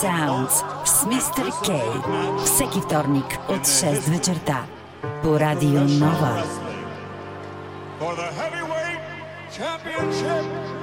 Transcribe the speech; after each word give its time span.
Sounds 0.00 0.64
с 0.84 1.04
Mr. 1.06 1.50
K. 1.64 1.82
Всеки 2.44 2.80
вторник 2.80 3.24
от 3.48 3.66
6 3.66 4.08
вечерта 4.08 4.60
по 5.22 5.36
Радио 5.38 5.80
Нова. 5.80 6.44
For 7.98 8.14
the 8.14 8.28
heavyweight 8.38 9.00
championship 9.50 10.77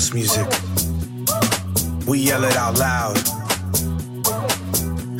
house 0.00 0.14
music. 0.14 0.46
We 2.06 2.20
yell 2.20 2.42
it 2.44 2.56
out 2.56 2.78
loud. 2.78 3.18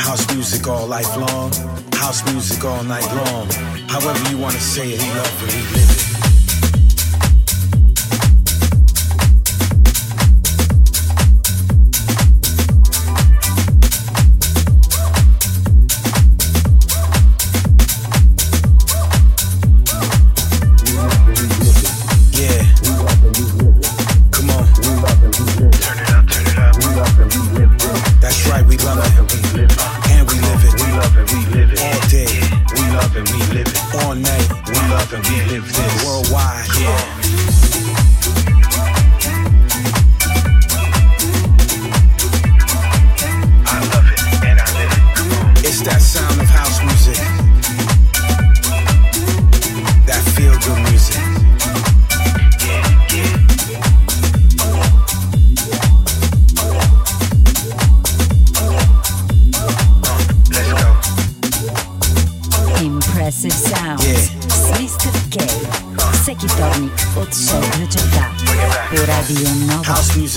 House 0.01 0.35
music 0.35 0.66
all 0.66 0.87
life 0.87 1.14
long. 1.18 1.53
House 1.93 2.24
music 2.33 2.64
all 2.64 2.83
night 2.85 3.07
long. 3.12 3.47
However 3.91 4.31
you 4.31 4.39
want 4.39 4.55
to 4.55 4.61
say 4.62 4.93
it, 4.93 5.01
love 5.16 5.43
it, 5.45 5.80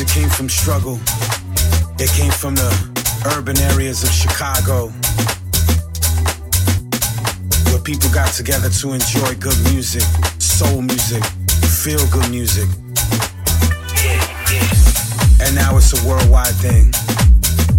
we 0.03 0.05
came 0.05 0.29
from 0.29 0.49
struggle. 0.49 0.99
It 1.99 2.09
came 2.11 2.31
from 2.31 2.55
the 2.55 2.69
urban 3.37 3.57
areas 3.71 4.03
of 4.03 4.09
Chicago, 4.09 4.89
where 7.69 7.81
people 7.81 8.09
got 8.09 8.33
together 8.33 8.69
to 8.69 8.93
enjoy 8.93 9.35
good 9.39 9.57
music, 9.71 10.03
soul 10.39 10.81
music, 10.81 11.23
feel 11.83 12.03
good 12.11 12.29
music. 12.29 12.67
And 15.39 15.55
now 15.55 15.77
it's 15.77 15.93
a 15.93 16.07
worldwide 16.07 16.55
thing. 16.55 16.91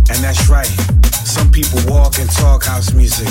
And 0.08 0.18
that's 0.24 0.48
right, 0.48 0.72
some 1.26 1.50
people 1.50 1.80
walk 1.86 2.18
and 2.18 2.30
talk 2.30 2.64
house 2.64 2.92
music. 2.92 3.28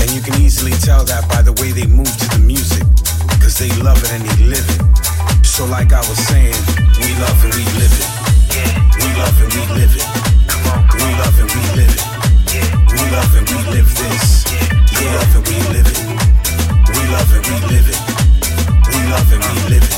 And 0.00 0.10
you 0.10 0.22
can 0.22 0.40
easily 0.40 0.72
tell 0.82 1.04
that 1.04 1.28
by 1.28 1.42
the 1.42 1.52
way 1.60 1.72
they 1.72 1.86
move 1.86 2.10
to 2.10 2.28
the 2.34 2.42
music, 2.44 2.82
because 3.28 3.58
they 3.58 3.70
love 3.82 4.02
it 4.02 4.12
and 4.12 4.24
they 4.24 4.44
live 4.46 4.68
it. 4.68 5.01
So, 5.52 5.66
like 5.66 5.92
I 5.92 6.00
was 6.08 6.16
saying, 6.28 6.56
we 6.96 7.12
love 7.20 7.44
and 7.44 7.52
we 7.52 7.64
live 7.76 7.92
it. 7.92 8.08
Yeah. 8.56 8.72
We 8.96 9.08
love 9.20 9.36
and 9.36 9.52
we 9.52 9.60
live 9.76 9.92
it. 9.92 10.06
We 10.96 11.12
love 11.20 11.36
and 11.40 11.50
we 11.52 11.60
live 11.76 11.92
it. 11.92 12.02
Yeah. 12.56 12.72
We 12.88 13.04
love 13.12 13.36
and 13.36 13.46
we 13.52 13.60
live 13.76 13.90
this. 13.92 14.48
Yeah. 14.48 14.64
We 14.96 15.04
love 15.12 15.36
and 15.36 15.44
we 15.46 15.56
live 15.76 15.88
it. 15.92 16.00
We 16.88 17.04
love 17.12 17.30
and 17.36 17.44
we 17.44 17.56
live 17.68 17.84
it. 17.84 18.00
We 18.88 19.00
love 19.12 19.28
and 19.28 19.44
we 19.44 19.54
live 19.68 19.84
it. 19.84 19.96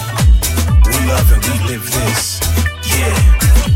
We 0.90 0.98
love 1.06 1.30
and 1.30 1.42
we 1.46 1.54
live 1.70 1.86
this. 1.86 2.40
Yeah. 2.90 3.73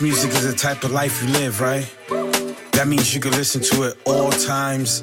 Music 0.00 0.30
is 0.30 0.46
the 0.46 0.56
type 0.56 0.84
of 0.84 0.92
life 0.92 1.22
you 1.22 1.28
live, 1.32 1.60
right? 1.60 1.86
That 2.72 2.86
means 2.86 3.14
you 3.14 3.20
can 3.20 3.32
listen 3.32 3.60
to 3.62 3.82
it 3.84 3.96
all 4.06 4.30
times, 4.30 5.02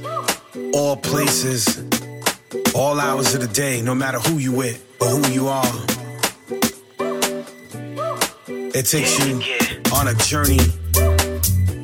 all 0.74 0.96
places, 0.96 1.84
all 2.74 3.00
hours 3.00 3.34
of 3.36 3.42
the 3.42 3.48
day, 3.48 3.82
no 3.82 3.94
matter 3.94 4.20
who 4.20 4.38
you 4.38 4.54
with 4.54 4.86
or 5.02 5.08
who 5.08 5.34
you 5.34 5.48
are. 5.48 5.74
It 8.74 8.86
takes 8.86 9.20
you 9.26 9.42
on 9.94 10.08
a 10.08 10.14
journey 10.16 10.60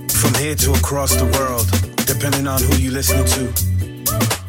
from 0.09 0.33
here 0.35 0.55
to 0.55 0.71
across 0.73 1.15
the 1.15 1.29
world, 1.37 1.67
depending 2.05 2.47
on 2.47 2.61
who 2.61 2.75
you 2.77 2.91
listen 2.91 3.25
to. 3.25 3.43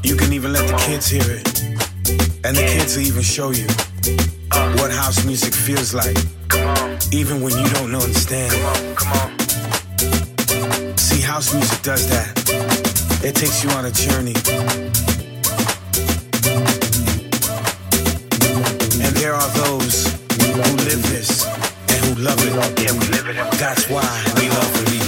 You 0.05 0.17
can 0.17 0.33
even 0.33 0.53
let 0.53 0.69
the 0.69 0.77
kids 0.87 1.09
hear 1.09 1.25
it, 1.27 1.63
and 2.45 2.57
the 2.57 2.67
kids 2.67 2.97
will 2.97 3.07
even 3.07 3.23
show 3.23 3.51
you 3.51 3.67
what 4.81 4.93
house 4.93 5.25
music 5.25 5.53
feels 5.53 5.95
like 5.95 6.17
even 7.13 7.41
when 7.41 7.53
you 7.57 7.69
don't 7.75 7.95
understand. 7.95 8.53
Come 8.53 8.65
on, 8.67 8.95
come 8.95 9.13
on. 9.13 10.97
See, 10.99 11.21
house 11.21 11.53
music 11.55 11.83
does 11.83 12.09
that. 12.09 12.33
It 13.25 13.35
takes 13.35 13.63
you 13.63 13.71
on 13.71 13.85
a 13.85 13.91
journey. 13.91 14.35
And 19.05 19.17
there 19.17 19.35
are 19.35 19.51
those 19.65 20.07
who 20.41 20.73
live 20.89 21.03
this 21.13 21.47
and 21.47 22.05
who 22.07 22.23
love 22.23 22.39
it. 22.41 22.53
Yeah, 22.83 22.93
we 22.93 23.07
live 23.09 23.29
it. 23.29 23.37
That's 23.59 23.89
why 23.89 24.09
we 24.37 24.49
love 24.49 24.73
and 24.79 25.02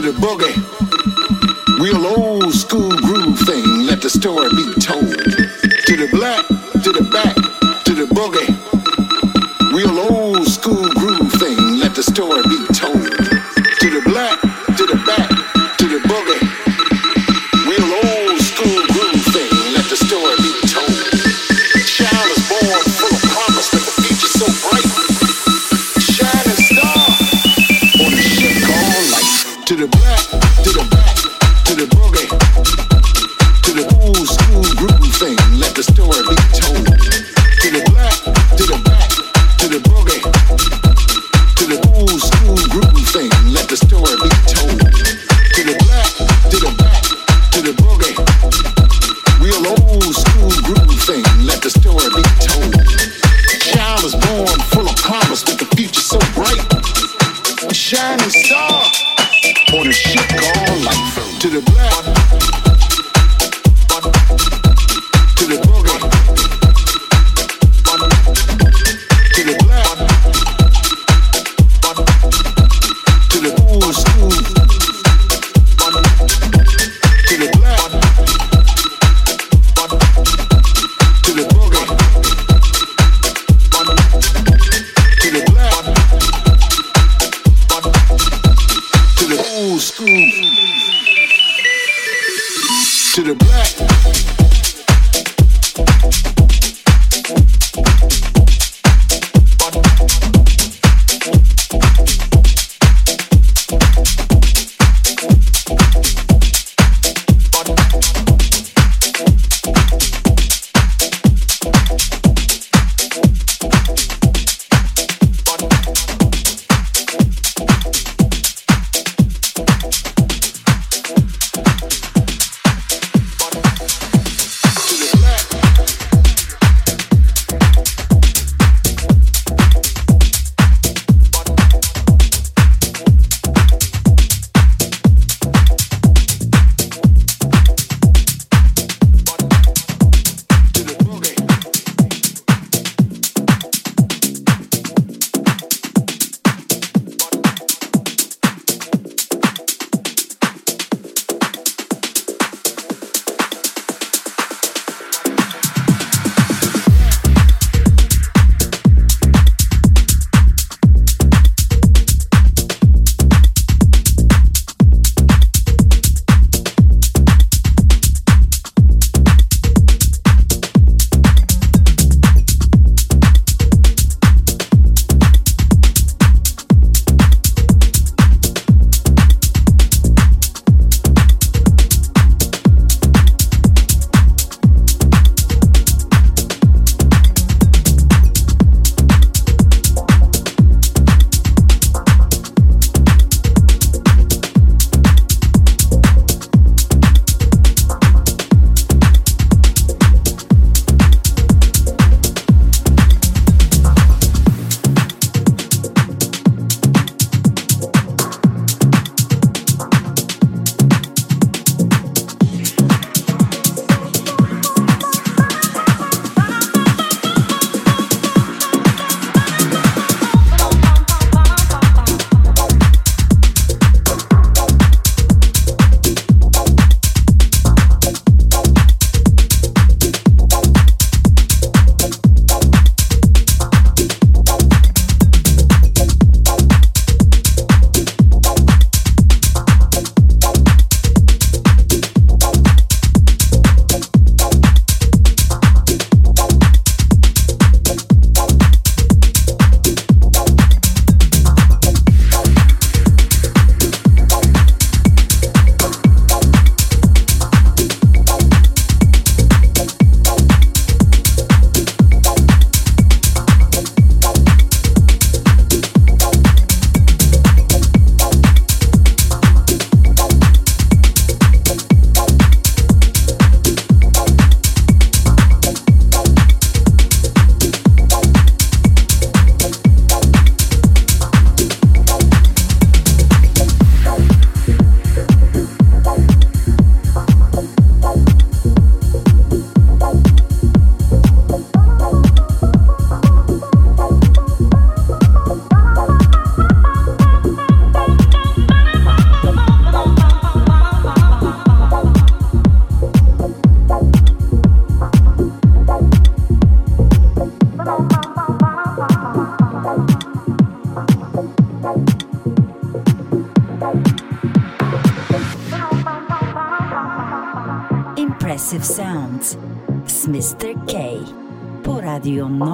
to 0.00 0.12
the 0.12 0.18
boogie. 0.20 0.77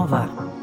renovar. 0.05 0.54